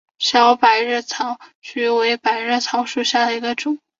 [0.17, 3.77] 小百日草为菊科百日草属下的一个种。